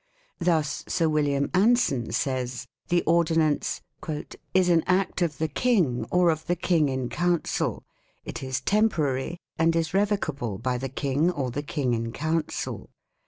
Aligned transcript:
Thus 0.39 0.83
Sir 0.87 1.07
William 1.07 1.51
Anson 1.53 2.11
says: 2.11 2.65
The 2.89 3.03
ordinance" 3.03 3.81
is 4.55 4.67
an 4.67 4.81
act 4.87 5.21
of 5.21 5.37
the 5.37 5.47
King 5.47 6.07
or 6.11 6.31
of 6.31 6.47
the 6.47 6.55
King 6.55 6.89
in 6.89 7.07
Council: 7.07 7.83
it 8.25 8.41
is 8.41 8.61
temporary, 8.61 9.37
and 9.59 9.75
is 9.75 9.93
revocable 9.93 10.57
by 10.57 10.79
the 10.79 10.89
King 10.89 11.29
or 11.29 11.51
the 11.51 11.61
King 11.61 11.93
in 11.93 12.11
Council. 12.11 12.89